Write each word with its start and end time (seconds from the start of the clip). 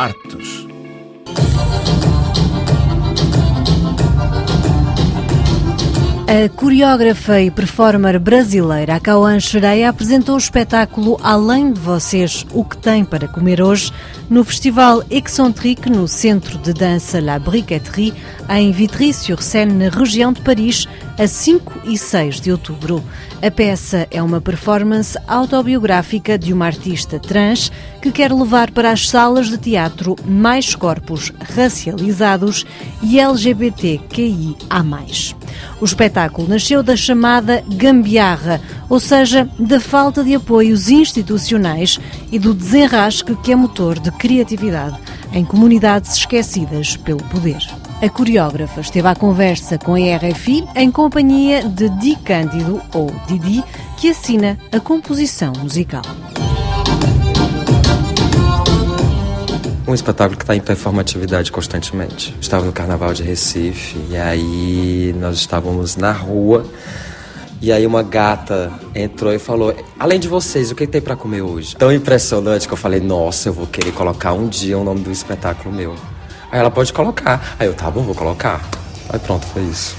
Artes. 0.00 0.59
A 6.30 6.48
coreógrafa 6.48 7.40
e 7.40 7.50
performer 7.50 8.16
brasileira 8.20 9.00
Cauã 9.00 9.40
Xereia 9.40 9.88
apresentou 9.88 10.36
o 10.36 10.38
espetáculo 10.38 11.18
Além 11.24 11.72
de 11.72 11.80
Vocês, 11.80 12.46
o 12.52 12.64
que 12.64 12.78
tem 12.78 13.04
para 13.04 13.26
comer 13.26 13.60
hoje, 13.60 13.92
no 14.30 14.44
Festival 14.44 15.02
Excentrique, 15.10 15.90
no 15.90 16.06
Centro 16.06 16.56
de 16.58 16.72
Dança 16.72 17.20
La 17.20 17.36
Briqueterie, 17.36 18.14
em 18.48 18.70
Vitry-sur-Seine, 18.70 19.72
na 19.72 19.88
região 19.90 20.32
de 20.32 20.40
Paris, 20.42 20.86
a 21.18 21.26
5 21.26 21.80
e 21.86 21.98
6 21.98 22.40
de 22.40 22.52
outubro. 22.52 23.02
A 23.42 23.50
peça 23.50 24.06
é 24.08 24.22
uma 24.22 24.40
performance 24.40 25.18
autobiográfica 25.26 26.38
de 26.38 26.52
uma 26.52 26.66
artista 26.66 27.18
trans 27.18 27.72
que 28.00 28.12
quer 28.12 28.32
levar 28.32 28.70
para 28.70 28.92
as 28.92 29.08
salas 29.08 29.48
de 29.48 29.58
teatro 29.58 30.14
mais 30.24 30.76
corpos 30.76 31.32
racializados 31.56 32.64
e 33.02 33.18
LGBTQIA. 33.18 34.54
O 35.80 35.84
espetáculo 35.84 36.48
nasceu 36.48 36.82
da 36.82 36.96
chamada 36.96 37.62
gambiarra, 37.66 38.60
ou 38.88 39.00
seja, 39.00 39.48
da 39.58 39.80
falta 39.80 40.22
de 40.22 40.34
apoios 40.34 40.88
institucionais 40.88 41.98
e 42.30 42.38
do 42.38 42.54
desenrasque 42.54 43.36
que 43.36 43.52
é 43.52 43.56
motor 43.56 43.98
de 43.98 44.10
criatividade 44.12 44.98
em 45.32 45.44
comunidades 45.44 46.16
esquecidas 46.16 46.96
pelo 46.96 47.22
poder. 47.24 47.60
A 48.02 48.08
coreógrafa 48.08 48.80
esteve 48.80 49.08
à 49.08 49.14
conversa 49.14 49.78
com 49.78 49.94
a 49.94 50.16
RFI 50.16 50.64
em 50.74 50.90
companhia 50.90 51.62
de 51.62 51.88
Di 51.90 52.16
Cândido, 52.16 52.80
ou 52.94 53.10
Didi, 53.26 53.62
que 53.98 54.08
assina 54.08 54.58
a 54.72 54.80
composição 54.80 55.52
musical. 55.60 56.02
Um 59.90 59.94
espetáculo 59.94 60.36
que 60.36 60.44
está 60.44 60.54
em 60.54 60.60
performatividade 60.60 61.50
constantemente. 61.50 62.34
Estava 62.40 62.64
no 62.64 62.72
Carnaval 62.72 63.12
de 63.12 63.22
Recife 63.22 63.98
e 64.10 64.16
aí 64.16 65.14
nós 65.18 65.36
estávamos 65.36 65.96
na 65.96 66.12
rua 66.12 66.64
e 67.60 67.72
aí 67.72 67.86
uma 67.86 68.02
gata 68.02 68.72
entrou 68.94 69.32
e 69.32 69.38
falou: 69.38 69.74
"Além 69.98 70.20
de 70.20 70.28
vocês, 70.28 70.70
o 70.70 70.74
que 70.74 70.86
tem 70.86 71.00
para 71.00 71.16
comer 71.16 71.42
hoje?". 71.42 71.76
Tão 71.76 71.92
impressionante 71.92 72.68
que 72.68 72.72
eu 72.72 72.76
falei: 72.76 73.00
"Nossa, 73.00 73.48
eu 73.48 73.52
vou 73.52 73.66
querer 73.66 73.92
colocar 73.92 74.32
um 74.32 74.48
dia 74.48 74.78
o 74.78 74.84
nome 74.84 75.00
do 75.00 75.10
espetáculo 75.10 75.74
meu". 75.74 75.94
Aí 76.52 76.58
ela 76.58 76.70
pode 76.70 76.92
colocar. 76.92 77.56
Aí 77.58 77.66
eu: 77.66 77.74
"Tá 77.74 77.90
bom, 77.90 78.02
vou 78.02 78.14
colocar". 78.14 78.62
Aí 79.08 79.18
pronto, 79.18 79.46
foi 79.46 79.62
isso. 79.62 79.96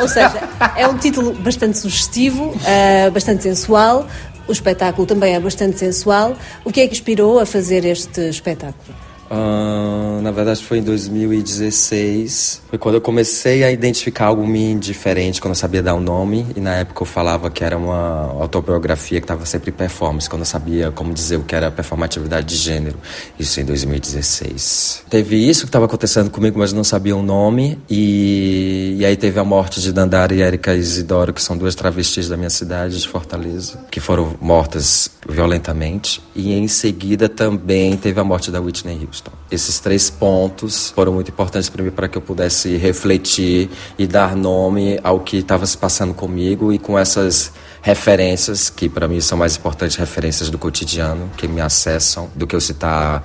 Ou 0.00 0.08
seja, 0.08 0.48
é 0.76 0.88
um 0.88 0.96
título 0.96 1.34
bastante 1.34 1.78
sugestivo, 1.78 2.46
uh, 2.46 3.10
bastante 3.12 3.42
sensual. 3.42 4.06
O 4.48 4.52
espetáculo 4.52 5.06
também 5.06 5.34
é 5.34 5.40
bastante 5.40 5.78
sensual. 5.78 6.36
O 6.64 6.72
que 6.72 6.80
é 6.80 6.86
que 6.86 6.92
inspirou 6.92 7.38
a 7.38 7.46
fazer 7.46 7.84
este 7.84 8.28
espetáculo? 8.28 9.11
Uh, 9.32 10.20
na 10.20 10.30
verdade 10.30 10.62
foi 10.62 10.78
em 10.78 10.82
2016. 10.82 12.60
Foi 12.68 12.78
quando 12.78 12.96
eu 12.96 13.00
comecei 13.00 13.64
a 13.64 13.72
identificar 13.72 14.26
algo 14.26 14.46
me 14.46 14.74
diferente, 14.74 15.40
quando 15.40 15.52
eu 15.52 15.58
sabia 15.58 15.82
dar 15.82 15.94
um 15.94 16.00
nome. 16.00 16.46
E 16.54 16.60
na 16.60 16.74
época 16.74 17.00
eu 17.00 17.06
falava 17.06 17.48
que 17.48 17.64
era 17.64 17.78
uma 17.78 18.30
autobiografia 18.42 19.20
que 19.20 19.24
estava 19.24 19.46
sempre 19.46 19.70
em 19.70 19.72
performance, 19.72 20.28
quando 20.28 20.42
eu 20.42 20.46
sabia 20.46 20.90
como 20.90 21.14
dizer 21.14 21.36
o 21.38 21.44
que 21.44 21.54
era 21.54 21.70
performatividade 21.70 22.46
de 22.46 22.56
gênero. 22.56 22.98
Isso 23.38 23.58
em 23.58 23.64
2016. 23.64 25.04
Teve 25.08 25.36
isso 25.36 25.62
que 25.62 25.68
estava 25.68 25.86
acontecendo 25.86 26.28
comigo, 26.28 26.58
mas 26.58 26.74
não 26.74 26.84
sabia 26.84 27.16
o 27.16 27.22
nome. 27.22 27.78
E, 27.88 28.96
e 28.98 29.06
aí 29.06 29.16
teve 29.16 29.40
a 29.40 29.44
morte 29.44 29.80
de 29.80 29.92
Dandara 29.92 30.34
e 30.34 30.42
Erika 30.42 30.74
Isidoro, 30.74 31.32
que 31.32 31.40
são 31.40 31.56
duas 31.56 31.74
travestis 31.74 32.28
da 32.28 32.36
minha 32.36 32.50
cidade, 32.50 33.00
de 33.00 33.08
Fortaleza, 33.08 33.82
que 33.90 33.98
foram 33.98 34.34
mortas 34.42 35.10
violentamente. 35.26 36.20
E 36.34 36.52
em 36.52 36.68
seguida 36.68 37.30
também 37.30 37.96
teve 37.96 38.20
a 38.20 38.24
morte 38.24 38.50
da 38.50 38.60
Whitney 38.60 39.06
Houston. 39.06 39.21
Esses 39.50 39.78
três 39.80 40.08
pontos 40.08 40.90
foram 40.90 41.12
muito 41.12 41.30
importantes 41.30 41.68
para 41.68 41.82
mim 41.82 41.90
para 41.90 42.08
que 42.08 42.16
eu 42.16 42.22
pudesse 42.22 42.76
refletir 42.76 43.68
e 43.98 44.06
dar 44.06 44.34
nome 44.34 44.98
ao 45.04 45.20
que 45.20 45.38
estava 45.38 45.66
se 45.66 45.76
passando 45.76 46.14
comigo 46.14 46.72
e 46.72 46.78
com 46.78 46.98
essas 46.98 47.52
referências 47.82 48.70
que 48.70 48.88
para 48.88 49.06
mim 49.06 49.20
são 49.20 49.36
mais 49.36 49.56
importantes 49.56 49.96
referências 49.96 50.48
do 50.48 50.56
cotidiano 50.56 51.30
que 51.36 51.46
me 51.46 51.60
acessam 51.60 52.30
do 52.34 52.46
que 52.46 52.56
eu 52.56 52.60
citar 52.60 53.22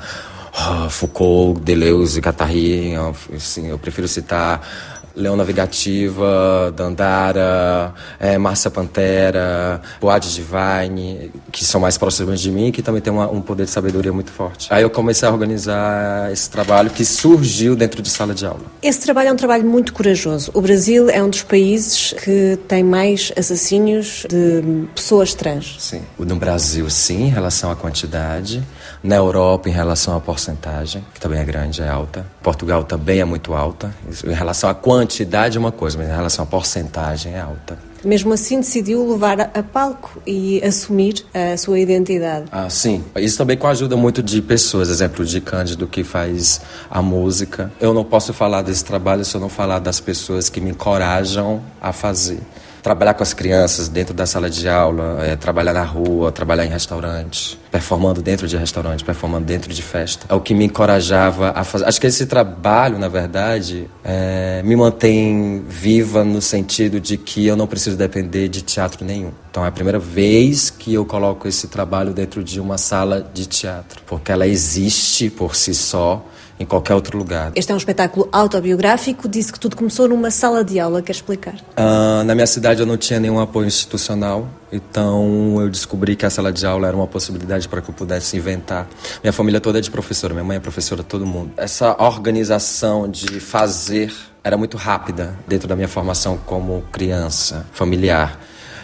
oh, 0.57 0.90
Foucault, 0.90 1.59
Deleuze, 1.62 2.19
Guattari, 2.19 2.94
assim, 3.36 3.68
eu 3.68 3.78
prefiro 3.78 4.07
citar 4.07 4.97
Leão 5.18 5.36
Navigativa, 5.36 6.72
Dandara, 6.76 7.94
é, 8.20 8.38
Márcia 8.38 8.70
Pantera, 8.70 9.82
Boade 10.00 10.34
Divine, 10.34 11.32
que 11.52 11.66
são 11.66 11.82
mais 11.82 11.98
próximos 11.98 12.40
de 12.40 12.52
mim, 12.52 12.72
que 12.72 12.84
também 12.84 13.02
tem 13.02 13.12
uma, 13.12 13.28
um 13.28 13.42
poder 13.42 13.66
de 13.66 13.72
sabedoria 13.72 14.14
muito 14.14 14.32
forte. 14.32 14.72
Aí 14.72 14.84
eu 14.84 14.90
comecei 14.92 15.28
a 15.28 15.32
organizar 15.32 16.32
esse 16.32 16.50
trabalho 16.50 16.92
que 16.92 17.04
surgiu 17.04 17.76
dentro 17.76 18.02
de 18.02 18.10
sala 18.10 18.34
de 18.34 18.46
aula. 18.46 18.62
Esse 18.82 19.00
trabalho 19.00 19.30
é 19.30 19.34
um 19.34 19.36
trabalho 19.36 19.66
muito 19.66 19.92
corajoso. 19.92 20.52
O 20.54 20.62
Brasil 20.62 21.10
é 21.10 21.22
um 21.22 21.30
dos 21.30 21.42
países 21.42 22.14
que 22.24 22.60
tem 22.68 22.84
mais 22.84 23.32
assassínios 23.36 24.24
de 24.30 24.88
pessoas 24.94 25.34
trans. 25.34 25.78
Sim. 25.80 26.02
No 26.20 26.36
Brasil, 26.36 26.88
sim, 26.92 27.24
em 27.24 27.30
relação 27.30 27.72
à 27.72 27.76
quantidade. 27.76 28.64
Na 29.04 29.16
Europa, 29.16 29.68
em 29.70 29.72
relação 29.72 30.16
à 30.16 30.20
porcentagem, 30.20 31.04
que 31.14 31.20
também 31.20 31.40
é 31.40 31.44
grande, 31.44 31.82
é 31.82 31.88
alta. 31.88 32.26
Portugal 32.44 32.84
também 32.84 33.20
é 33.20 33.26
muito 33.26 33.54
alta. 33.54 33.94
Em 34.26 34.34
relação 34.34 34.70
à 34.70 34.76
quantidade 34.76 35.06
é 35.56 35.59
uma 35.59 35.72
coisa, 35.72 35.97
mas 35.97 36.07
em 36.07 36.12
relação 36.12 36.44
à 36.44 36.47
porcentagem 36.47 37.34
é 37.34 37.40
alta. 37.40 37.78
Mesmo 38.03 38.31
assim, 38.34 38.59
decidiu 38.59 39.09
levar 39.09 39.40
a 39.41 39.63
palco 39.63 40.22
e 40.25 40.63
assumir 40.63 41.25
a 41.34 41.57
sua 41.57 41.79
identidade. 41.79 42.45
Ah, 42.51 42.69
sim. 42.69 43.03
Isso 43.16 43.38
também 43.38 43.57
com 43.57 43.68
a 43.68 43.72
ajuda 43.72 43.97
muito 43.97 44.22
de 44.22 44.41
pessoas, 44.41 44.90
exemplo 44.90 45.25
de 45.25 45.41
Cândido, 45.41 45.88
que 45.88 46.03
faz 46.03 46.62
a 46.90 47.01
música. 47.01 47.72
Eu 47.81 47.94
não 47.94 48.03
posso 48.03 48.34
falar 48.34 48.62
desse 48.62 48.85
trabalho 48.85 49.25
se 49.25 49.35
eu 49.35 49.41
não 49.41 49.50
falar 49.50 49.79
das 49.79 50.00
pessoas 50.00 50.47
que 50.50 50.62
me 50.62 50.69
encorajam 50.69 51.62
a 51.81 51.91
fazer 51.91 52.39
trabalhar 52.88 53.16
com 53.16 53.24
as 53.24 53.34
crianças 53.34 53.90
dentro 53.90 54.14
da 54.14 54.25
sala 54.25 54.50
de 54.50 54.70
aula, 54.70 55.18
é, 55.22 55.36
trabalhar 55.36 55.74
na 55.74 55.84
rua, 55.84 56.31
trabalhar 56.31 56.66
em 56.66 56.70
restaurantes, 56.70 57.58
performando 57.70 58.22
dentro 58.22 58.48
de 58.48 58.56
restaurante, 58.56 59.03
performando 59.03 59.46
dentro 59.46 59.74
de 59.74 59.81
festa. 59.81 60.25
É 60.30 60.34
o 60.34 60.40
que 60.40 60.53
me 60.53 60.64
encorajava 60.64 61.52
a 61.53 61.66
fazer. 61.66 61.84
Acho 61.84 62.00
que 62.00 62.08
esse 62.08 62.25
trabalho, 62.25 62.98
na 62.98 63.09
verdade, 63.09 63.90
é, 64.06 64.62
me 64.64 64.74
mantém 64.74 65.66
viva 65.68 66.24
no 66.24 66.42
sentido 66.42 66.98
de 67.02 67.18
que 67.18 67.46
eu 67.46 67.58
não 67.58 67.68
preciso 67.68 67.98
depender 67.98 68.48
de 68.48 68.62
teatro 68.62 69.04
nenhum. 69.04 69.31
Então 69.52 69.66
é 69.66 69.68
a 69.68 69.72
primeira 69.72 70.00
vez 70.00 70.69
que 70.69 70.94
eu 70.94 71.06
coloco 71.06 71.46
esse 71.46 71.68
trabalho 71.68 72.14
dentro 72.14 72.42
de 72.42 72.58
uma 72.58 72.78
sala 72.78 73.30
de 73.34 73.46
teatro, 73.48 74.02
porque 74.06 74.31
ela 74.31 74.48
existe 74.48 75.30
por 75.30 75.58
si 75.58 75.75
só 75.75 76.25
em 76.59 76.66
qualquer 76.66 76.95
outro 76.95 77.18
lugar. 77.18 77.51
Este 77.56 77.72
é 77.72 77.75
um 77.75 77.78
espetáculo 77.78 78.28
autobiográfico, 78.31 79.28
disse 79.28 79.51
que 79.53 79.59
tudo 79.59 79.75
começou 79.75 80.07
numa 80.07 80.31
sala 80.31 80.63
de 80.63 80.79
aula, 80.79 81.01
quer 81.01 81.12
explicar? 81.12 81.56
Uh, 81.78 82.23
na 82.23 82.34
minha 82.34 82.47
cidade 82.47 82.79
eu 82.79 82.85
não 82.85 82.97
tinha 82.97 83.19
nenhum 83.19 83.40
apoio 83.40 83.68
institucional, 83.68 84.47
então 84.72 85.62
eu 85.62 85.69
descobri 85.69 86.16
que 86.16 86.25
a 86.25 86.29
sala 86.29 86.51
de 86.51 86.66
aula 86.66 86.88
era 86.88 86.95
uma 86.95 87.07
possibilidade 87.07 87.68
para 87.68 87.81
que 87.81 87.90
eu 87.90 87.94
pudesse 87.94 88.35
inventar. 88.35 88.88
Minha 89.23 89.34
família 89.34 89.62
toda 89.62 89.78
é 89.78 89.81
de 89.81 89.91
professora, 89.91 90.34
minha 90.34 90.44
mãe 90.44 90.57
é 90.57 90.59
professora, 90.59 91.03
todo 91.03 91.25
mundo. 91.25 91.51
Essa 91.57 91.95
organização 92.01 93.09
de 93.09 93.39
fazer 93.39 94.13
era 94.44 94.57
muito 94.57 94.78
rápida 94.78 95.35
dentro 95.47 95.68
da 95.68 95.75
minha 95.75 95.88
formação 95.88 96.38
como 96.45 96.84
criança, 96.91 97.66
familiar. 97.72 98.39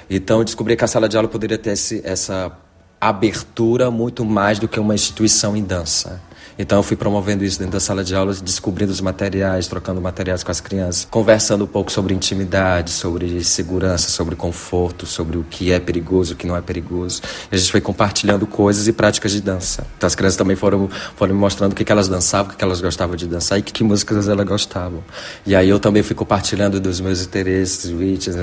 Então 0.10 0.40
eu 0.40 0.44
descobri 0.44 0.76
que 0.76 0.84
a 0.84 0.88
sala 0.88 1.10
de 1.10 1.18
aula 1.18 1.28
poderia 1.28 1.58
ter 1.58 1.72
esse, 1.72 2.02
essa 2.04 2.52
abertura 3.00 3.90
muito 3.90 4.24
mais 4.24 4.60
do 4.60 4.68
que 4.68 4.80
uma 4.80 4.94
instituição 4.94 5.56
em 5.58 5.64
dança. 5.64 6.22
Então 6.58 6.80
eu 6.80 6.84
fui 6.84 6.96
promovendo 6.96 7.44
isso 7.44 7.58
dentro 7.58 7.74
da 7.74 7.80
sala 7.80 8.04
de 8.04 8.16
aula, 8.16 8.34
descobrindo 8.34 8.92
os 8.92 9.02
materiais, 9.02 9.68
trocando 9.68 10.00
materiais 10.02 10.44
com 10.44 10.52
as 10.52 10.60
crianças, 10.60 11.08
conversando 11.10 11.64
um 11.64 11.68
pouco 11.68 11.92
sobre 11.92 12.14
intimidade, 12.14 12.92
sobre 12.92 13.44
segurança, 13.44 14.10
sobre 14.10 14.36
conforto, 14.36 15.06
sobre 15.06 15.38
o 15.38 15.44
que 15.44 15.72
é 15.72 15.80
perigoso, 15.80 16.34
o 16.34 16.38
que 16.38 16.46
não 16.46 16.56
é 16.56 16.62
perigoso. 16.62 17.22
E 17.52 17.56
a 17.56 17.58
gente 17.58 17.72
foi 17.72 17.82
compartilhando 17.82 18.46
coisas 18.46 18.88
e 18.88 18.94
práticas 18.94 19.32
de 19.32 19.42
dança. 19.42 19.86
Então 19.98 20.08
as 20.08 20.16
crianças 20.16 20.38
também 20.38 20.56
foram, 20.56 20.90
foram 21.16 21.34
me 21.34 21.40
mostrando 21.40 21.74
o 21.74 21.76
que, 21.76 21.84
que 21.84 21.92
elas 21.92 22.08
dançavam, 22.08 22.54
o 22.54 22.56
que, 22.56 22.64
elas 22.64 22.82
gostavam 22.82 23.16
de 23.16 23.28
dançar 23.28 23.60
e 23.60 23.62
que, 23.62 23.72
que 23.72 23.84
músicas 23.84 24.28
elas 24.28 24.46
gostavam. 24.46 25.04
E 25.46 25.56
aí 25.56 25.70
eu 25.70 25.80
também 25.80 26.04
fui 26.04 26.16
compartilhando 26.16 26.80
dos 26.80 27.00
meus 27.00 27.22
interesses, 27.24 27.90
ritmos, 27.90 28.38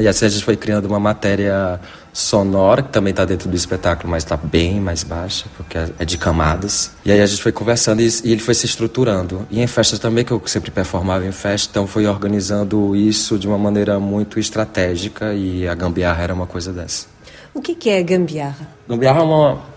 e 0.00 0.08
assim 0.08 0.26
a 0.26 0.28
gente 0.28 0.44
foi 0.44 0.56
criando 0.56 0.86
uma 0.86 1.00
matéria 1.00 1.80
sonora, 2.12 2.82
que 2.82 2.90
também 2.90 3.10
está 3.10 3.24
dentro 3.24 3.48
do 3.48 3.56
espetáculo, 3.56 4.10
mas 4.10 4.24
está 4.24 4.36
bem 4.36 4.80
mais 4.80 5.04
baixa, 5.04 5.46
porque 5.56 5.78
é 5.78 6.04
de 6.04 6.18
camadas. 6.18 6.92
E 7.04 7.12
aí 7.12 7.20
a 7.20 7.26
gente 7.26 7.42
foi 7.42 7.52
conversando 7.52 8.00
e, 8.00 8.08
e, 8.24 8.32
ele 8.32 8.40
foi 8.40 8.54
se 8.54 8.66
estruturando. 8.66 9.46
E 9.50 9.60
em 9.60 9.66
festas 9.66 9.98
também, 9.98 10.24
que 10.24 10.32
eu 10.32 10.42
sempre 10.46 10.70
performava 10.70 11.24
em 11.26 11.32
festa, 11.32 11.68
então 11.70 11.86
foi 11.86 12.06
organizando 12.06 12.94
isso 12.96 13.38
de 13.38 13.46
uma 13.46 13.58
maneira 13.58 13.98
muito 13.98 14.38
estratégica 14.38 15.34
e 15.34 15.66
a 15.68 15.74
gambiarra 15.74 16.22
era 16.22 16.34
uma 16.34 16.46
coisa 16.46 16.72
dessa. 16.72 17.06
O 17.54 17.60
que, 17.60 17.74
que 17.74 17.90
é 17.90 18.02
gambiarra? 18.02 18.68
Gambiarra 18.88 19.20
é 19.20 19.24
uma... 19.24 19.70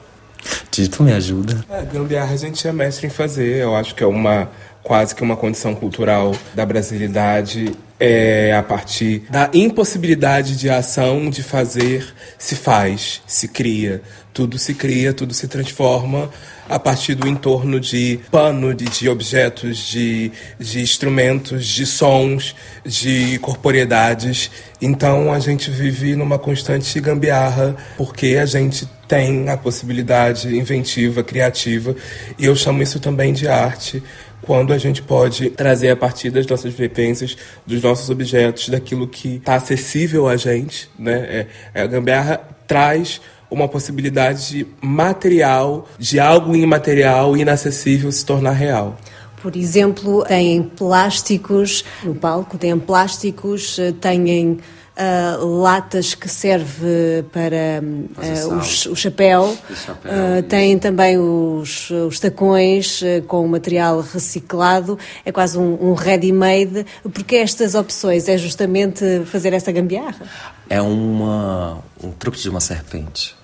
Tito, 0.69 1.03
me 1.03 1.13
ajuda. 1.13 1.63
É, 1.69 1.83
gambiarra 1.83 2.33
a 2.33 2.37
gente 2.37 2.67
é 2.67 2.73
mestre 2.73 3.07
em 3.07 3.09
fazer, 3.09 3.61
eu 3.61 3.75
acho 3.75 3.95
que 3.95 4.03
é 4.03 4.07
uma 4.07 4.49
quase 4.83 5.15
que 5.15 5.23
uma 5.23 5.37
condição 5.37 5.73
cultural 5.73 6.35
da 6.53 6.65
brasilidade 6.65 7.73
é 7.99 8.53
a 8.53 8.63
partir 8.63 9.23
da 9.29 9.49
impossibilidade 9.53 10.57
de 10.57 10.69
ação, 10.69 11.29
de 11.29 11.43
fazer, 11.43 12.05
se 12.37 12.55
faz, 12.55 13.21
se 13.25 13.47
cria. 13.47 14.01
Tudo 14.33 14.57
se 14.57 14.73
cria, 14.73 15.13
tudo 15.13 15.33
se 15.33 15.47
transforma 15.47 16.29
a 16.67 16.79
partir 16.79 17.13
do 17.13 17.27
entorno 17.27 17.79
de 17.79 18.19
pano, 18.31 18.73
de, 18.73 18.85
de 18.85 19.07
objetos, 19.07 19.77
de, 19.77 20.31
de 20.59 20.81
instrumentos, 20.81 21.67
de 21.67 21.85
sons, 21.85 22.55
de 22.83 23.37
corporeidades. 23.39 24.49
Então 24.81 25.31
a 25.31 25.39
gente 25.39 25.69
vive 25.69 26.15
numa 26.15 26.39
constante 26.39 26.99
gambiarra 26.99 27.75
porque 27.95 28.37
a 28.41 28.45
gente 28.45 28.87
tem 29.07 29.49
a 29.49 29.57
possibilidade 29.57 30.57
inventiva, 30.57 31.23
criativa, 31.23 31.95
e 32.39 32.45
eu 32.45 32.55
chamo 32.55 32.81
isso 32.81 32.99
também 32.99 33.33
de 33.33 33.47
arte 33.47 34.01
quando 34.45 34.73
a 34.73 34.77
gente 34.77 35.01
pode 35.01 35.49
trazer 35.51 35.89
a 35.89 35.95
partir 35.95 36.29
das 36.29 36.45
nossas 36.45 36.73
vivências, 36.73 37.37
dos 37.65 37.81
nossos 37.81 38.09
objetos, 38.09 38.69
daquilo 38.69 39.07
que 39.07 39.35
está 39.35 39.55
acessível 39.55 40.27
a 40.27 40.35
gente, 40.35 40.89
né? 40.97 41.47
É, 41.73 41.81
a 41.81 41.87
gambiarra 41.87 42.41
traz 42.67 43.21
uma 43.49 43.67
possibilidade 43.67 44.65
material 44.81 45.87
de 45.99 46.19
algo 46.19 46.55
imaterial, 46.55 47.37
inacessível 47.37 48.11
se 48.11 48.25
tornar 48.25 48.51
real. 48.51 48.97
Por 49.41 49.55
exemplo, 49.55 50.23
têm 50.25 50.63
plásticos 50.63 51.83
no 52.03 52.15
palco, 52.15 52.57
têm 52.57 52.79
plásticos, 52.79 53.77
eh, 53.77 53.91
têm 53.91 54.57
uh, 54.97 55.45
latas 55.61 56.13
que 56.15 56.29
serve 56.29 57.23
para 57.31 57.81
uh, 57.81 58.57
os, 58.57 58.85
o 58.85 58.95
chapéu, 58.95 59.57
chapéu 59.75 60.11
uh, 60.11 60.43
têm 60.43 60.77
também 60.77 61.17
os, 61.17 61.89
os 61.89 62.19
tacões 62.19 63.01
com 63.27 63.47
material 63.47 64.01
reciclado, 64.01 64.97
é 65.25 65.31
quase 65.31 65.57
um, 65.57 65.89
um 65.89 65.93
ready-made. 65.93 66.85
Porque 67.13 67.35
estas 67.35 67.75
opções 67.75 68.27
é 68.27 68.37
justamente 68.37 69.23
fazer 69.25 69.53
essa 69.53 69.71
gambiarra? 69.71 70.25
É 70.69 70.81
uma, 70.81 71.79
um 72.03 72.11
truque 72.11 72.39
de 72.39 72.49
uma 72.49 72.59
serpente. 72.59 73.35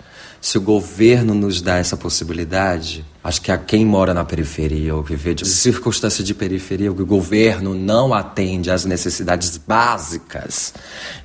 Se 0.42 0.58
o 0.58 0.62
governo 0.62 1.34
nos 1.34 1.62
dá 1.62 1.78
essa 1.78 1.98
possibilidade, 1.98 3.06
acho 3.22 3.42
que 3.42 3.52
a 3.52 3.58
quem 3.58 3.86
mora 3.86 4.14
na 4.14 4.24
periferia 4.24 4.96
ou 4.96 5.04
viver 5.04 5.34
de 5.34 5.46
circunstâncias 5.46 6.26
de 6.26 6.34
periferia, 6.34 6.90
o 6.90 7.06
governo 7.06 7.76
não 7.76 8.14
atende 8.14 8.72
às 8.72 8.86
necessidades 8.86 9.58
básicas 9.58 10.74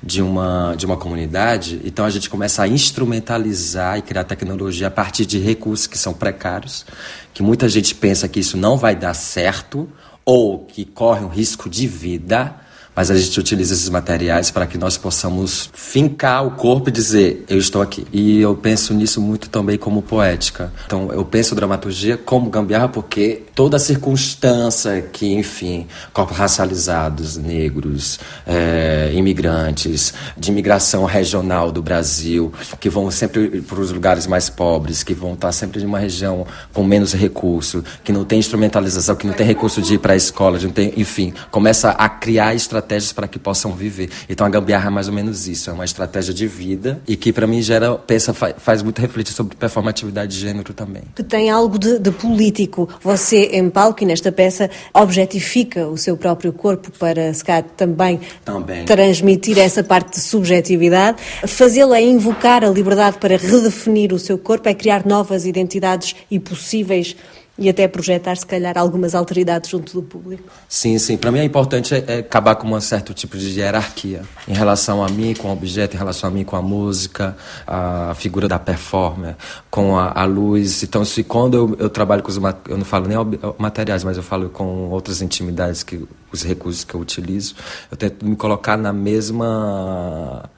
de 0.03 0.21
uma, 0.21 0.75
de 0.75 0.85
uma 0.85 0.97
comunidade, 0.97 1.79
então 1.85 2.03
a 2.03 2.09
gente 2.09 2.29
começa 2.29 2.61
a 2.63 2.67
instrumentalizar 2.67 3.97
e 3.97 4.01
criar 4.01 4.25
tecnologia 4.25 4.87
a 4.87 4.91
partir 4.91 5.25
de 5.25 5.39
recursos 5.39 5.87
que 5.87 5.97
são 5.97 6.13
precários, 6.13 6.85
que 7.33 7.41
muita 7.41 7.69
gente 7.69 7.95
pensa 7.95 8.27
que 8.27 8.41
isso 8.41 8.57
não 8.57 8.75
vai 8.75 8.97
dar 8.97 9.13
certo 9.13 9.87
ou 10.25 10.65
que 10.65 10.83
corre 10.83 11.23
um 11.23 11.29
risco 11.29 11.69
de 11.69 11.87
vida 11.87 12.53
mas 12.95 13.11
a 13.11 13.15
gente 13.15 13.37
utiliza 13.37 13.73
esses 13.73 13.89
materiais 13.89 14.49
para 14.49 14.65
que 14.65 14.77
nós 14.77 14.97
possamos 14.97 15.69
fincar 15.73 16.45
o 16.45 16.51
corpo 16.51 16.89
e 16.89 16.91
dizer, 16.91 17.43
eu 17.49 17.57
estou 17.57 17.81
aqui. 17.81 18.07
E 18.13 18.39
eu 18.39 18.55
penso 18.55 18.93
nisso 18.93 19.19
muito 19.19 19.49
também 19.49 19.77
como 19.77 20.01
poética. 20.01 20.71
Então, 20.85 21.11
eu 21.11 21.25
penso 21.25 21.53
dramaturgia 21.53 22.15
como 22.15 22.49
gambiarra 22.49 22.87
porque 22.87 23.43
toda 23.53 23.77
circunstância 23.77 25.01
que, 25.01 25.33
enfim, 25.33 25.87
corpos 26.13 26.37
racializados, 26.37 27.35
negros, 27.35 28.19
é, 28.47 29.11
imigrantes, 29.13 30.13
de 30.37 30.51
imigração 30.51 31.03
regional 31.05 31.71
do 31.71 31.81
Brasil, 31.81 32.53
que 32.79 32.89
vão 32.89 33.11
sempre 33.11 33.61
para 33.61 33.79
os 33.79 33.91
lugares 33.91 34.25
mais 34.25 34.49
pobres, 34.49 35.03
que 35.03 35.13
vão 35.13 35.33
estar 35.33 35.51
sempre 35.51 35.81
em 35.81 35.85
uma 35.85 35.99
região 35.99 36.45
com 36.73 36.83
menos 36.83 37.13
recurso, 37.13 37.83
que 38.03 38.13
não 38.13 38.23
tem 38.23 38.39
instrumentalização, 38.39 39.15
que 39.15 39.27
não 39.27 39.33
tem 39.33 39.45
recurso 39.45 39.81
de 39.81 39.95
ir 39.95 39.97
para 39.97 40.13
a 40.13 40.17
escola, 40.17 40.57
de 40.57 40.65
não 40.65 40.73
tem, 40.73 40.93
enfim, 40.95 41.33
começa 41.51 41.91
a 41.91 42.07
criar 42.07 42.55
estratégias 42.55 42.84
estratégias 42.85 43.11
para 43.11 43.27
que 43.27 43.39
possam 43.39 43.71
viver. 43.71 44.09
Então 44.29 44.45
a 44.45 44.49
gambiarra 44.49 44.87
é 44.87 44.89
mais 44.89 45.07
ou 45.07 45.13
menos 45.13 45.47
isso, 45.47 45.69
é 45.69 45.73
uma 45.73 45.85
estratégia 45.85 46.33
de 46.33 46.47
vida 46.47 47.01
e 47.07 47.15
que 47.15 47.33
para 47.33 47.47
mim 47.47 47.61
gera, 47.61 47.95
pensa, 47.95 48.33
faz 48.33 48.81
muito 48.81 49.01
refletir 49.01 49.33
sobre 49.33 49.55
performatividade 49.55 50.33
de 50.33 50.39
gênero 50.39 50.73
também. 50.73 51.03
Que 51.15 51.23
tem 51.23 51.49
algo 51.49 51.77
de, 51.77 51.99
de 51.99 52.11
político. 52.11 52.87
Você 53.01 53.49
em 53.53 53.69
palco 53.69 54.03
e 54.03 54.05
nesta 54.05 54.31
peça 54.31 54.69
objetifica 54.93 55.87
o 55.87 55.97
seu 55.97 56.15
próprio 56.15 56.53
corpo 56.53 56.91
para 56.91 57.33
se 57.33 57.43
calhar 57.43 57.63
também, 57.75 58.19
também. 58.43 58.85
transmitir 58.85 59.57
essa 59.57 59.83
parte 59.83 60.11
de 60.11 60.19
subjetividade. 60.19 61.17
Fazê-lo 61.47 61.93
é 61.93 62.01
invocar 62.01 62.63
a 62.63 62.69
liberdade 62.69 63.17
para 63.17 63.37
redefinir 63.37 64.13
o 64.13 64.19
seu 64.19 64.37
corpo, 64.37 64.69
é 64.69 64.73
criar 64.73 65.05
novas 65.05 65.45
identidades 65.45 66.15
e 66.29 66.39
possíveis 66.39 67.15
e 67.57 67.69
até 67.69 67.87
projetar, 67.87 68.35
se 68.35 68.45
calhar, 68.45 68.77
algumas 68.77 69.15
alteridades 69.15 69.69
junto 69.69 69.93
do 69.93 70.03
público. 70.03 70.43
Sim, 70.67 70.97
sim. 70.99 71.15
Para 71.15 71.31
mim 71.31 71.39
é 71.39 71.43
importante 71.43 71.95
é, 71.95 72.03
é 72.07 72.17
acabar 72.19 72.55
com 72.55 72.67
um 72.67 72.81
certo 72.81 73.13
tipo 73.13 73.37
de 73.37 73.59
hierarquia 73.59 74.23
em 74.47 74.53
relação 74.53 75.03
a 75.03 75.07
mim, 75.07 75.33
com 75.33 75.47
o 75.47 75.51
objeto, 75.53 75.95
em 75.95 75.97
relação 75.97 76.29
a 76.29 76.31
mim, 76.31 76.43
com 76.43 76.57
a 76.57 76.61
música, 76.61 77.35
a 77.65 78.13
figura 78.15 78.47
da 78.47 78.59
performer, 78.59 79.35
com 79.69 79.97
a, 79.97 80.11
a 80.21 80.25
luz. 80.25 80.83
Então, 80.83 81.05
se 81.05 81.23
quando 81.23 81.55
eu, 81.55 81.75
eu 81.79 81.89
trabalho 81.89 82.21
com 82.21 82.29
os 82.29 82.35
eu 82.35 82.77
não 82.77 82.85
falo 82.85 83.07
nem 83.07 83.17
materiais, 83.57 84.03
mas 84.03 84.17
eu 84.17 84.23
falo 84.23 84.49
com 84.49 84.89
outras 84.89 85.21
intimidades 85.21 85.81
que 85.81 86.05
os 86.31 86.43
recursos 86.43 86.83
que 86.83 86.93
eu 86.93 86.99
utilizo, 86.99 87.55
eu 87.89 87.95
tento 87.95 88.25
me 88.25 88.35
colocar 88.35 88.77
na 88.77 88.91
mesma 88.91 90.49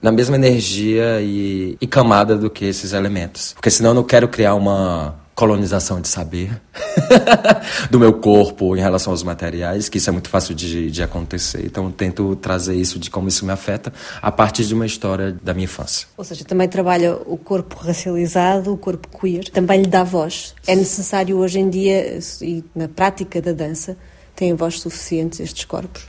na 0.00 0.10
mesma 0.10 0.36
energia 0.36 1.20
e, 1.20 1.76
e 1.78 1.86
camada 1.86 2.34
do 2.34 2.48
que 2.48 2.64
esses 2.64 2.94
elementos. 2.94 3.52
Porque 3.52 3.70
senão 3.70 3.90
eu 3.90 3.94
não 3.94 4.02
quero 4.02 4.28
criar 4.28 4.54
uma 4.54 5.14
colonização 5.40 6.02
de 6.02 6.08
saber 6.08 6.50
do 7.90 7.98
meu 7.98 8.12
corpo 8.12 8.76
em 8.76 8.80
relação 8.80 9.10
aos 9.10 9.22
materiais, 9.22 9.88
que 9.88 9.96
isso 9.96 10.10
é 10.10 10.12
muito 10.12 10.28
fácil 10.28 10.54
de, 10.54 10.90
de 10.90 11.02
acontecer. 11.02 11.64
Então, 11.64 11.86
eu 11.86 11.92
tento 11.92 12.36
trazer 12.36 12.74
isso 12.74 12.98
de 12.98 13.08
como 13.08 13.26
isso 13.26 13.46
me 13.46 13.50
afeta 13.50 13.90
a 14.20 14.30
partir 14.30 14.66
de 14.66 14.74
uma 14.74 14.84
história 14.84 15.34
da 15.42 15.54
minha 15.54 15.64
infância. 15.64 16.06
Ou 16.14 16.24
seja, 16.24 16.44
também 16.44 16.68
trabalha 16.68 17.14
o 17.24 17.38
corpo 17.38 17.74
racializado, 17.82 18.74
o 18.74 18.76
corpo 18.76 19.08
queer, 19.18 19.48
também 19.48 19.80
lhe 19.80 19.88
dá 19.88 20.04
voz. 20.04 20.54
É 20.66 20.76
necessário 20.76 21.38
hoje 21.38 21.58
em 21.58 21.70
dia, 21.70 22.18
e 22.42 22.62
na 22.74 22.86
prática 22.86 23.40
da 23.40 23.52
dança, 23.52 23.96
têm 24.36 24.54
voz 24.54 24.78
suficientes 24.78 25.40
estes 25.40 25.64
corpos? 25.64 26.02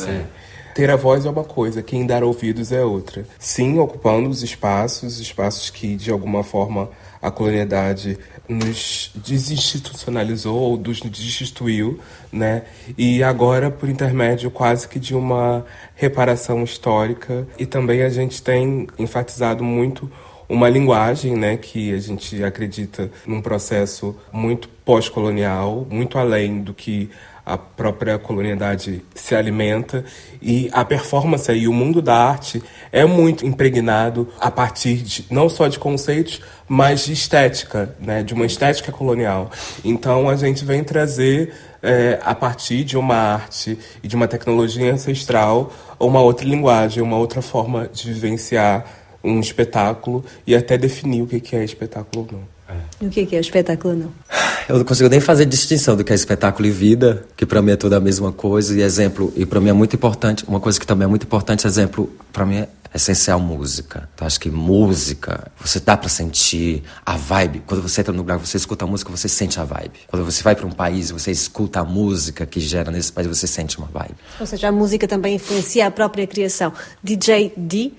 Né? 0.00 0.18
Sim. 0.20 0.26
Ter 0.74 0.90
a 0.90 0.96
voz 0.96 1.24
é 1.24 1.30
uma 1.30 1.44
coisa, 1.44 1.82
quem 1.82 2.04
dar 2.04 2.24
ouvidos 2.24 2.72
é 2.72 2.84
outra. 2.84 3.24
Sim, 3.38 3.78
ocupando 3.78 4.28
os 4.28 4.42
espaços, 4.42 5.20
espaços 5.20 5.70
que 5.70 5.94
de 5.94 6.10
alguma 6.10 6.42
forma 6.42 6.90
a 7.22 7.30
colonialidade 7.30 8.18
nos 8.48 9.12
desinstitucionalizou 9.14 10.58
ou 10.58 10.76
nos 10.76 11.00
destituiu, 11.00 12.00
né? 12.32 12.64
E 12.98 13.22
agora, 13.22 13.70
por 13.70 13.88
intermédio 13.88 14.50
quase 14.50 14.88
que 14.88 14.98
de 14.98 15.14
uma 15.14 15.64
reparação 15.94 16.64
histórica, 16.64 17.46
e 17.56 17.64
também 17.64 18.02
a 18.02 18.08
gente 18.08 18.42
tem 18.42 18.88
enfatizado 18.98 19.62
muito 19.62 20.10
uma 20.48 20.68
linguagem, 20.68 21.36
né, 21.36 21.56
que 21.56 21.94
a 21.94 21.98
gente 21.98 22.44
acredita 22.44 23.10
num 23.26 23.40
processo 23.40 24.14
muito 24.30 24.68
pós-colonial, 24.84 25.86
muito 25.88 26.18
além 26.18 26.60
do 26.60 26.74
que 26.74 27.08
a 27.44 27.58
própria 27.58 28.18
colonialidade 28.18 29.04
se 29.14 29.34
alimenta 29.34 30.04
e 30.40 30.70
a 30.72 30.84
performance 30.84 31.52
e 31.52 31.68
o 31.68 31.72
mundo 31.72 32.00
da 32.00 32.16
arte 32.16 32.62
é 32.90 33.04
muito 33.04 33.46
impregnado 33.46 34.28
a 34.40 34.50
partir 34.50 34.96
de, 34.96 35.26
não 35.30 35.48
só 35.48 35.68
de 35.68 35.78
conceitos, 35.78 36.40
mas 36.66 37.04
de 37.04 37.12
estética, 37.12 37.94
né, 38.00 38.22
de 38.22 38.32
uma 38.32 38.46
estética 38.46 38.90
colonial. 38.90 39.50
Então 39.84 40.28
a 40.28 40.36
gente 40.36 40.64
vem 40.64 40.82
trazer 40.82 41.52
é, 41.82 42.18
a 42.22 42.34
partir 42.34 42.82
de 42.82 42.96
uma 42.96 43.16
arte 43.16 43.78
e 44.02 44.08
de 44.08 44.16
uma 44.16 44.26
tecnologia 44.26 44.90
ancestral 44.92 45.70
uma 46.00 46.20
outra 46.20 46.46
linguagem, 46.46 47.02
uma 47.02 47.16
outra 47.16 47.42
forma 47.42 47.88
de 47.92 48.12
vivenciar 48.12 48.84
um 49.22 49.40
espetáculo 49.40 50.24
e 50.46 50.54
até 50.54 50.76
definir 50.76 51.22
o 51.22 51.26
que 51.26 51.56
é 51.56 51.64
espetáculo 51.64 52.26
ou 52.26 52.38
não. 52.38 52.53
O 53.00 53.08
que 53.08 53.34
é 53.34 53.40
espetáculo 53.40 53.94
não? 53.94 54.12
Eu 54.66 54.78
não 54.78 54.84
consigo 54.84 55.10
nem 55.10 55.20
fazer 55.20 55.44
distinção 55.44 55.94
do 55.94 56.02
que 56.02 56.10
é 56.10 56.14
espetáculo 56.14 56.66
e 56.66 56.70
vida, 56.70 57.26
que 57.36 57.44
para 57.44 57.60
mim 57.60 57.72
é 57.72 57.76
toda 57.76 57.98
a 57.98 58.00
mesma 58.00 58.32
coisa. 58.32 58.74
E 58.74 58.80
exemplo, 58.80 59.30
e 59.36 59.44
para 59.44 59.60
mim 59.60 59.68
é 59.68 59.74
muito 59.74 59.94
importante, 59.94 60.42
uma 60.48 60.58
coisa 60.58 60.80
que 60.80 60.86
também 60.86 61.04
é 61.04 61.08
muito 61.08 61.24
importante, 61.24 61.66
exemplo, 61.66 62.10
para 62.32 62.46
mim 62.46 62.56
é 62.56 62.68
essencial 62.94 63.40
música. 63.40 64.08
Então 64.14 64.26
acho 64.26 64.38
que 64.40 64.48
música, 64.50 65.50
você 65.60 65.80
dá 65.80 65.96
para 65.96 66.08
sentir 66.08 66.82
a 67.04 67.16
vibe. 67.16 67.62
Quando 67.66 67.82
você 67.82 68.00
entra 68.00 68.12
no 68.12 68.18
lugar, 68.18 68.38
você 68.38 68.56
escuta 68.56 68.84
a 68.84 68.88
música, 68.88 69.10
você 69.10 69.28
sente 69.28 69.58
a 69.58 69.64
vibe. 69.64 69.98
Quando 70.06 70.24
você 70.24 70.42
vai 70.42 70.54
para 70.54 70.66
um 70.66 70.70
país, 70.70 71.10
você 71.10 71.30
escuta 71.30 71.80
a 71.80 71.84
música 71.84 72.46
que 72.46 72.60
gera 72.60 72.90
nesse 72.90 73.12
país, 73.12 73.26
você 73.26 73.46
sente 73.46 73.76
uma 73.78 73.88
vibe. 73.88 74.14
Ou 74.40 74.46
seja, 74.46 74.68
a 74.68 74.72
música 74.72 75.08
também 75.08 75.34
influencia 75.34 75.86
a 75.86 75.90
própria 75.90 76.26
criação. 76.26 76.72
DJ 77.02 77.52
D 77.56 77.92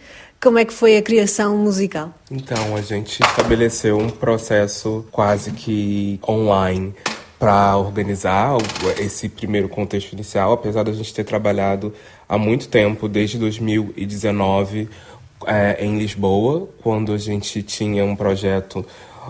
como 0.46 0.60
é 0.60 0.64
que 0.64 0.74
foi 0.74 0.96
a 0.96 1.02
criação 1.02 1.58
musical? 1.58 2.14
Então, 2.30 2.76
a 2.76 2.82
gente 2.82 3.20
estabeleceu 3.20 3.98
um 3.98 4.12
processo 4.12 5.04
quase 5.12 5.50
que 5.50 6.20
online 6.28 6.94
para 7.40 7.76
organizar 7.76 8.56
esse 9.00 9.28
primeiro 9.28 9.68
contexto 9.68 10.14
inicial, 10.14 10.54
apesar 10.54 10.84
da 10.84 10.94
gente 10.94 11.12
ter 11.12 11.24
trabalhado 11.24 11.92
há 12.30 12.38
muito 12.38 12.68
tempo, 12.68 13.10
desde 13.10 13.40
2019, 13.40 14.88
é, 15.48 15.84
em 15.84 15.98
Lisboa, 15.98 16.70
quando 16.84 17.12
a 17.12 17.18
gente 17.18 17.64
tinha 17.64 18.06
um 18.06 18.16
projeto 18.16 18.86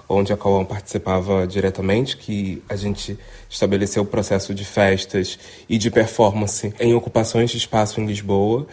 onde 0.09 0.33
a 0.33 0.37
Cauã 0.37 0.65
participava 0.65 1.47
diretamente, 1.47 2.17
que 2.17 2.61
a 2.67 2.75
gente 2.75 3.17
estabeleceu 3.49 4.03
o 4.03 4.05
processo 4.05 4.53
de 4.53 4.65
festas 4.65 5.39
e 5.69 5.77
de 5.77 5.89
performance 5.89 6.73
em 6.77 6.93
ocupações 6.93 7.51
de 7.51 7.57
espaço 7.57 8.01
em 8.01 8.05
Lisboa. 8.05 8.67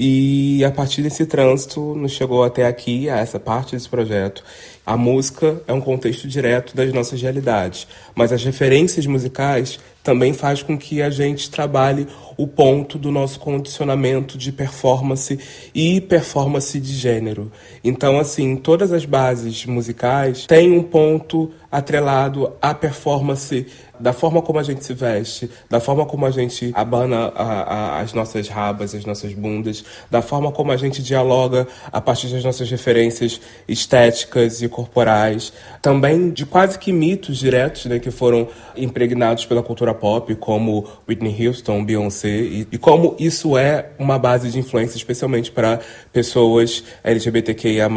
E 0.00 0.64
a 0.64 0.70
partir 0.70 1.02
desse 1.02 1.26
trânsito 1.26 1.80
nos 1.96 2.12
chegou 2.12 2.44
até 2.44 2.64
aqui, 2.64 3.10
a 3.10 3.16
essa 3.16 3.40
parte 3.40 3.74
desse 3.74 3.88
projeto. 3.88 4.44
A 4.86 4.96
música 4.96 5.60
é 5.66 5.72
um 5.72 5.80
contexto 5.80 6.28
direto 6.28 6.76
das 6.76 6.92
nossas 6.92 7.20
realidades, 7.20 7.88
mas 8.14 8.32
as 8.32 8.44
referências 8.44 9.04
musicais 9.06 9.80
também 10.02 10.32
faz 10.32 10.62
com 10.62 10.78
que 10.78 11.02
a 11.02 11.10
gente 11.10 11.50
trabalhe 11.50 12.06
o 12.36 12.46
ponto 12.46 12.96
do 12.96 13.10
nosso 13.10 13.40
condicionamento 13.40 14.38
de 14.38 14.52
performance 14.52 15.38
e 15.74 16.00
performance 16.00 16.78
de 16.78 16.94
gênero. 16.94 17.50
Então, 17.82 18.18
assim, 18.20 18.54
todas 18.54 18.92
as 18.92 19.04
bases 19.04 19.66
musicais 19.66 20.46
têm 20.46 20.72
um 20.72 20.82
ponto 20.82 21.50
atrelado 21.70 22.52
à 22.60 22.74
performance 22.74 23.66
da 24.00 24.12
forma 24.12 24.40
como 24.40 24.58
a 24.58 24.62
gente 24.62 24.84
se 24.84 24.94
veste, 24.94 25.50
da 25.68 25.80
forma 25.80 26.06
como 26.06 26.24
a 26.24 26.30
gente 26.30 26.70
abana 26.74 27.32
a, 27.34 27.42
a, 27.42 28.00
as 28.00 28.12
nossas 28.12 28.48
rabas, 28.48 28.94
as 28.94 29.04
nossas 29.04 29.34
bundas, 29.34 29.84
da 30.10 30.22
forma 30.22 30.52
como 30.52 30.70
a 30.72 30.76
gente 30.76 31.02
dialoga 31.02 31.66
a 31.90 32.00
partir 32.00 32.28
das 32.28 32.44
nossas 32.44 32.70
referências 32.70 33.40
estéticas 33.66 34.62
e 34.62 34.68
corporais, 34.68 35.52
também 35.82 36.30
de 36.30 36.46
quase 36.46 36.78
que 36.78 36.92
mitos 36.92 37.38
diretos 37.38 37.86
né, 37.86 37.98
que 37.98 38.10
foram 38.10 38.48
impregnados 38.76 39.44
pela 39.46 39.62
cultura 39.62 39.92
pop, 39.92 40.34
como 40.36 40.86
Whitney 41.08 41.46
Houston, 41.46 41.84
Beyoncé, 41.84 42.28
e, 42.28 42.68
e 42.70 42.78
como 42.78 43.16
isso 43.18 43.56
é 43.58 43.90
uma 43.98 44.18
base 44.18 44.50
de 44.50 44.58
influência, 44.58 44.96
especialmente 44.96 45.50
para 45.50 45.80
pessoas 46.12 46.84
LGBTQIA+, 47.02 47.88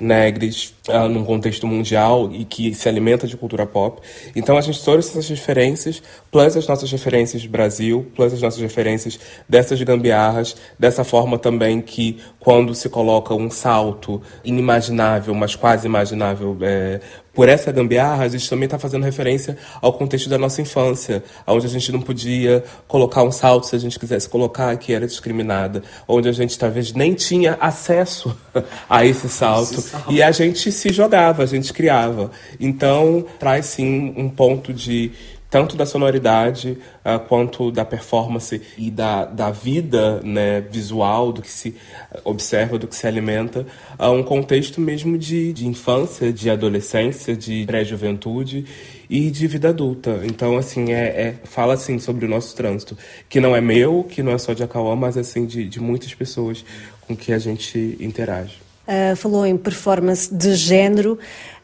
negras, 0.00 0.74
uh, 0.88 1.08
num 1.08 1.24
contexto 1.24 1.66
mundial 1.66 2.30
e 2.32 2.44
que 2.44 2.74
se 2.74 2.88
alimenta 2.88 3.26
de 3.26 3.36
cultura 3.36 3.66
pop. 3.66 4.00
Então 4.34 4.56
a 4.56 4.60
gente 4.60 4.82
trouxe 4.82 5.10
essas 5.10 5.28
referências, 5.28 6.02
plus 6.32 6.56
as 6.56 6.66
nossas 6.66 6.90
referências 6.90 7.42
do 7.42 7.48
Brasil, 7.50 8.10
plus 8.16 8.32
as 8.32 8.40
nossas 8.40 8.58
referências 8.58 9.20
dessas 9.46 9.80
gambiarras, 9.82 10.56
dessa 10.78 11.04
forma 11.04 11.38
também 11.38 11.82
que 11.82 12.18
quando 12.40 12.74
se 12.74 12.88
coloca 12.88 13.34
um 13.34 13.50
salto 13.50 14.20
inimaginável, 14.42 15.34
mas 15.34 15.54
quase 15.54 15.86
imaginável, 15.86 16.56
é, 16.62 17.00
por 17.34 17.48
essa 17.48 17.72
gambiarra, 17.72 18.24
a 18.24 18.28
gente 18.28 18.48
também 18.48 18.64
está 18.64 18.78
fazendo 18.78 19.04
referência 19.04 19.56
ao 19.80 19.92
contexto 19.92 20.28
da 20.28 20.36
nossa 20.36 20.60
infância, 20.60 21.22
onde 21.46 21.66
a 21.66 21.68
gente 21.68 21.90
não 21.90 22.00
podia 22.00 22.62
colocar 22.86 23.22
um 23.22 23.32
salto 23.32 23.66
se 23.66 23.76
a 23.76 23.78
gente 23.78 23.98
quisesse 23.98 24.28
colocar, 24.28 24.76
que 24.76 24.92
era 24.92 25.06
discriminada, 25.06 25.82
onde 26.06 26.28
a 26.28 26.32
gente 26.32 26.58
talvez 26.58 26.92
nem 26.92 27.14
tinha 27.14 27.56
acesso 27.60 28.36
a 28.88 29.04
esse 29.04 29.28
salto, 29.28 29.74
esse 29.74 29.88
salto. 29.90 30.12
e 30.12 30.22
a 30.22 30.30
gente 30.30 30.70
se 30.70 30.92
jogava, 30.92 31.42
a 31.42 31.46
gente 31.46 31.72
criava. 31.72 32.30
Então, 32.60 33.24
traz 33.38 33.66
sim 33.66 34.12
um 34.16 34.28
ponto 34.28 34.72
de 34.72 35.12
tanto 35.52 35.76
da 35.76 35.84
sonoridade 35.84 36.78
uh, 37.04 37.20
quanto 37.28 37.70
da 37.70 37.84
performance 37.84 38.62
e 38.78 38.90
da, 38.90 39.26
da 39.26 39.50
vida 39.50 40.18
né, 40.22 40.62
visual, 40.62 41.30
do 41.30 41.42
que 41.42 41.50
se 41.50 41.76
observa, 42.24 42.78
do 42.78 42.88
que 42.88 42.96
se 42.96 43.06
alimenta, 43.06 43.66
a 43.98 44.10
um 44.10 44.22
contexto 44.22 44.80
mesmo 44.80 45.18
de, 45.18 45.52
de 45.52 45.68
infância, 45.68 46.32
de 46.32 46.48
adolescência, 46.48 47.36
de 47.36 47.66
pré-juventude 47.66 48.64
e 49.10 49.30
de 49.30 49.46
vida 49.46 49.68
adulta. 49.68 50.22
Então, 50.24 50.56
assim, 50.56 50.90
é, 50.90 51.04
é, 51.04 51.34
fala 51.44 51.74
assim 51.74 51.98
sobre 51.98 52.24
o 52.24 52.28
nosso 52.28 52.56
trânsito, 52.56 52.96
que 53.28 53.38
não 53.38 53.54
é 53.54 53.60
meu, 53.60 54.04
que 54.04 54.22
não 54.22 54.32
é 54.32 54.38
só 54.38 54.54
de 54.54 54.62
Acauã, 54.62 54.96
mas 54.96 55.18
assim 55.18 55.44
de, 55.44 55.68
de 55.68 55.78
muitas 55.78 56.14
pessoas 56.14 56.64
com 57.02 57.14
que 57.14 57.30
a 57.30 57.38
gente 57.38 57.98
interage. 58.00 58.71
Uh, 58.92 59.16
falou 59.16 59.46
em 59.46 59.56
performance 59.56 60.32
de 60.34 60.54
género. 60.54 61.14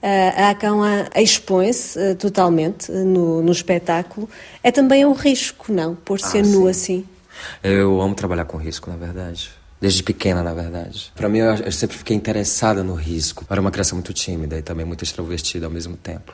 Uh, 0.03 0.41
a 0.41 0.51
Acão 0.51 0.81
expõe-se 1.15 1.99
uh, 1.99 2.15
totalmente 2.15 2.91
no, 2.91 3.43
no, 3.43 3.53
espetáculo. 3.53 4.29
É 4.63 4.71
também 4.71 5.05
um 5.05 5.13
risco, 5.13 5.73
não? 5.73 5.95
Pôr-se 5.95 6.39
ah, 6.39 6.43
nu 6.43 6.67
assim. 6.67 7.05
Eu 7.63 8.01
amo 8.01 8.15
trabalhar 8.15 8.47
com 8.47 8.57
risco, 8.57 8.89
na 8.89 8.97
verdade. 8.97 9.51
Desde 9.81 10.03
pequena, 10.03 10.43
na 10.43 10.55
verdade. 10.55 11.13
Para 11.15 11.29
mim, 11.29 11.39
eu 11.39 11.71
sempre 11.73 11.97
fiquei 11.97 12.17
interessada 12.17 12.83
no 12.83 12.95
risco. 12.95 13.45
Eu 13.45 13.53
era 13.53 13.61
uma 13.61 13.71
criança 13.71 13.95
muito 13.95 14.13
tímida 14.13 14.57
e 14.57 14.63
também 14.63 14.87
muito 14.87 15.05
extrovertida 15.05 15.67
ao 15.67 15.71
mesmo 15.71 15.97
tempo 15.97 16.33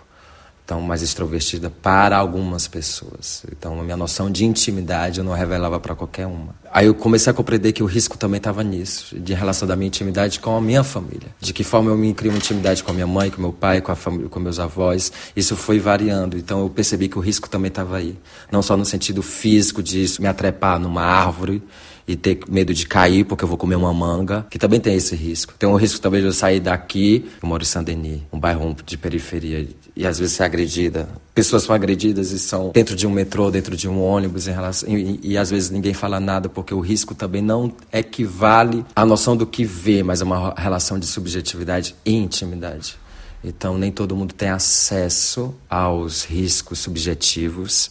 tão 0.66 0.80
mais 0.80 1.02
extrovertida 1.02 1.71
para 1.71 2.16
algumas 2.16 2.66
pessoas. 2.66 3.44
Então, 3.52 3.78
a 3.78 3.83
minha 3.83 3.97
noção 3.97 4.30
de 4.30 4.44
intimidade 4.44 5.18
eu 5.18 5.25
não 5.25 5.35
revelava 5.35 5.78
para 5.78 5.94
qualquer 5.94 6.26
uma. 6.26 6.54
Aí 6.73 6.87
eu 6.87 6.94
comecei 6.94 7.30
a 7.30 7.35
compreender 7.35 7.73
que 7.73 7.83
o 7.83 7.87
risco 7.87 8.16
também 8.16 8.38
estava 8.38 8.64
nisso, 8.64 9.18
de 9.18 9.35
relação 9.35 9.68
da 9.68 9.76
minha 9.76 9.88
intimidade 9.88 10.40
com 10.40 10.56
a 10.56 10.61
minha 10.61 10.83
família. 10.83 11.28
De 11.38 11.52
que 11.52 11.62
forma 11.62 11.90
eu 11.90 11.97
me 11.97 12.14
crio 12.14 12.33
uma 12.33 12.38
intimidade 12.38 12.83
com 12.83 12.90
a 12.90 12.94
minha 12.94 13.06
mãe, 13.06 13.30
com 13.30 13.40
meu 13.40 13.52
pai, 13.52 13.80
com 13.80 13.92
a 13.92 13.97
família, 13.97 14.28
com 14.28 14.40
meus 14.40 14.59
avós. 14.59 15.12
Isso 15.37 15.54
foi 15.54 15.78
variando. 15.78 16.38
Então, 16.38 16.61
eu 16.62 16.71
percebi 16.71 17.09
que 17.09 17.18
o 17.18 17.21
risco 17.21 17.49
também 17.49 17.68
estava 17.68 17.99
aí. 17.99 18.18
Não 18.50 18.62
só 18.62 18.76
no 18.76 18.87
sentido 18.87 19.23
físico 19.23 19.83
de 19.83 20.06
me 20.18 20.26
atrepar 20.26 20.78
numa 20.80 21.02
árvore 21.02 21.62
e 22.06 22.16
ter 22.16 22.40
medo 22.49 22.75
de 22.75 22.87
cair 22.87 23.25
porque 23.25 23.44
eu 23.44 23.49
vou 23.49 23.56
comer 23.56 23.76
uma 23.76 23.92
manga, 23.92 24.46
que 24.50 24.58
também 24.58 24.80
tem 24.80 24.94
esse 24.94 25.14
risco. 25.16 25.54
Tem 25.58 25.68
um 25.68 25.76
risco 25.76 26.00
também 26.00 26.20
de 26.20 26.26
eu 26.26 26.32
sair 26.32 26.61
daqui, 26.61 27.30
eu 27.42 27.49
moro 27.49 27.62
em 27.62 27.66
Saint-Denis, 27.66 28.20
um 28.32 28.38
bairro 28.38 28.76
de 28.84 28.99
periferia, 28.99 29.66
e 29.96 30.06
às 30.06 30.18
vezes 30.18 30.34
ser 30.34 30.44
agredida. 30.44 31.08
Pessoas 31.34 31.62
são 31.62 31.75
agredidas 31.75 32.30
e 32.30 32.38
são 32.38 32.70
dentro 32.70 32.94
de 32.94 33.06
um 33.06 33.11
metrô, 33.11 33.50
dentro 33.50 33.76
de 33.76 33.88
um 33.88 34.00
ônibus, 34.02 34.46
em 34.46 34.52
relação, 34.52 34.88
e, 34.88 35.20
e, 35.23 35.38
às 35.38 35.50
vezes 35.50 35.70
ninguém 35.70 35.94
fala 35.94 36.20
nada 36.20 36.49
porque 36.49 36.75
o 36.75 36.80
risco 36.80 37.14
também 37.14 37.42
não 37.42 37.73
equivale 37.92 38.84
à 38.94 39.04
noção 39.04 39.37
do 39.37 39.46
que 39.46 39.64
vê, 39.64 40.02
mas 40.02 40.20
é 40.20 40.25
uma 40.25 40.54
relação 40.56 40.99
de 40.99 41.06
subjetividade 41.06 41.94
e 42.04 42.14
intimidade. 42.14 42.99
Então 43.42 43.76
nem 43.76 43.92
todo 43.92 44.16
mundo 44.16 44.32
tem 44.32 44.49
acesso 44.49 45.54
aos 45.68 46.25
riscos 46.25 46.78
subjetivos 46.78 47.90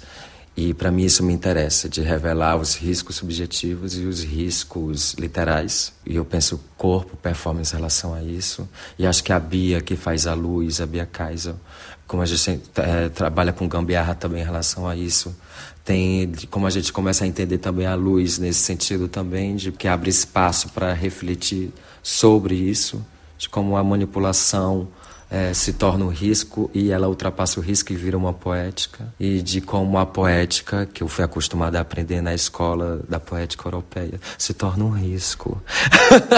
e 0.55 0.73
para 0.73 0.91
mim 0.91 1.03
isso 1.03 1.23
me 1.23 1.33
interessa, 1.33 1.89
de 1.89 2.01
revelar 2.01 2.57
os 2.57 2.75
riscos 2.75 3.15
subjetivos 3.15 3.97
e 3.97 4.01
os 4.01 4.23
riscos 4.23 5.15
literais. 5.15 5.91
E 6.05 6.15
eu 6.15 6.23
penso 6.23 6.59
corpo, 6.77 7.17
performance 7.17 7.73
em 7.73 7.77
relação 7.77 8.13
a 8.13 8.21
isso. 8.21 8.69
E 8.97 9.07
acho 9.07 9.23
que 9.23 9.33
a 9.33 9.39
Bia, 9.39 9.81
que 9.81 9.95
faz 9.95 10.27
a 10.27 10.35
luz, 10.35 10.79
a 10.79 10.85
Bia 10.85 11.07
Kaiser, 11.07 11.55
como 12.05 12.21
a 12.21 12.25
gente 12.25 12.61
é, 12.75 13.09
trabalha 13.09 13.51
com 13.51 13.67
gambiarra 13.67 14.13
também 14.13 14.41
em 14.43 14.45
relação 14.45 14.87
a 14.87 14.95
isso, 14.95 15.35
tem 15.83 16.31
como 16.51 16.67
a 16.67 16.69
gente 16.69 16.93
começa 16.93 17.23
a 17.23 17.27
entender 17.27 17.57
também 17.57 17.87
a 17.87 17.95
luz 17.95 18.37
nesse 18.37 18.59
sentido 18.59 19.07
também, 19.07 19.55
de 19.55 19.71
que 19.71 19.87
abre 19.87 20.09
espaço 20.09 20.69
para 20.69 20.93
refletir 20.93 21.71
sobre 22.03 22.53
isso, 22.53 23.03
de 23.39 23.49
como 23.49 23.75
a 23.75 23.83
manipulação 23.83 24.87
é, 25.33 25.51
se 25.51 25.73
torna 25.73 26.05
um 26.05 26.09
risco 26.09 26.69
e 26.75 26.91
ela 26.91 27.07
ultrapassa 27.07 27.59
o 27.59 27.63
risco 27.63 27.91
e 27.91 27.95
vira 27.95 28.15
uma 28.15 28.31
poética. 28.31 29.11
E 29.19 29.41
de 29.41 29.61
como 29.61 29.97
a 29.97 30.05
poética, 30.05 30.85
que 30.85 31.01
eu 31.01 31.07
fui 31.07 31.25
acostumado 31.25 31.75
a 31.75 31.79
aprender 31.79 32.21
na 32.21 32.35
escola 32.35 33.01
da 33.09 33.19
poética 33.19 33.67
europeia, 33.67 34.21
se 34.37 34.53
torna 34.53 34.85
um 34.85 34.91
risco. 34.91 35.59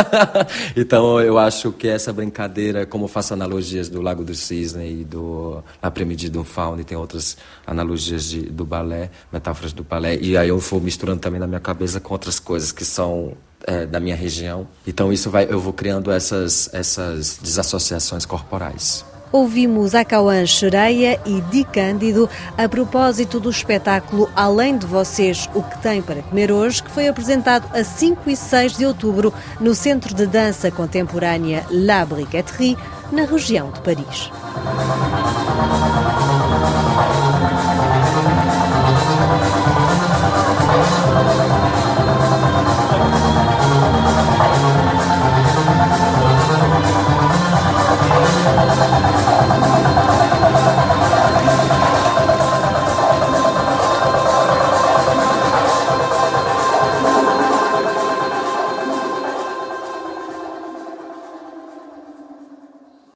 então 0.77 1.19
eu 1.19 1.37
acho 1.37 1.73
que 1.73 1.89
essa 1.89 2.13
brincadeira, 2.13 2.85
como 2.85 3.09
faço 3.09 3.33
analogias 3.33 3.89
do 3.89 4.01
Lago 4.01 4.23
do 4.23 4.33
Cisne 4.33 5.01
e 5.01 5.03
do 5.03 5.61
La 5.83 5.91
Premide 5.91 6.29
do 6.29 6.45
Fauna, 6.45 6.81
e 6.81 6.85
tem 6.85 6.97
outras 6.97 7.35
analogias 7.67 8.23
de, 8.23 8.43
do 8.43 8.63
balé, 8.63 9.11
metáforas 9.29 9.73
do 9.73 9.83
balé, 9.83 10.17
e 10.21 10.37
aí 10.37 10.47
eu 10.47 10.57
vou 10.57 10.79
misturando 10.79 11.19
também 11.19 11.39
na 11.39 11.47
minha 11.47 11.59
cabeça 11.59 11.99
com 11.99 12.13
outras 12.13 12.39
coisas 12.39 12.71
que 12.71 12.85
são 12.85 13.33
é, 13.65 13.85
da 13.85 13.99
minha 13.99 14.15
região. 14.15 14.67
Então 14.85 15.11
isso 15.11 15.29
vai, 15.29 15.47
eu 15.49 15.59
vou 15.59 15.73
criando 15.73 16.11
essas, 16.11 16.69
essas 16.73 17.37
desassociações 17.41 18.25
corporais. 18.25 19.05
Ouvimos 19.31 19.93
a 19.93 20.05
Cauã 20.05 20.45
Xereia 20.45 21.19
e 21.25 21.41
Di 21.41 21.65
Cândido 21.65 22.29
a 22.57 22.69
propósito 22.69 23.37
do 23.37 23.49
espetáculo 23.49 24.29
Além 24.33 24.77
de 24.77 24.85
Vocês, 24.85 25.49
o 25.53 25.61
que 25.61 25.77
tem 25.79 26.01
para 26.01 26.21
comer 26.21 26.51
hoje, 26.51 26.81
que 26.81 26.89
foi 26.89 27.07
apresentado 27.07 27.67
a 27.75 27.83
5 27.83 28.29
e 28.29 28.35
6 28.37 28.77
de 28.77 28.85
outubro 28.85 29.33
no 29.59 29.75
Centro 29.75 30.15
de 30.15 30.25
Dança 30.25 30.71
Contemporânea 30.71 31.65
La 31.69 32.05
Briqueterie, 32.05 32.77
na 33.11 33.25
região 33.25 33.71
de 33.71 33.81
Paris. 33.81 34.31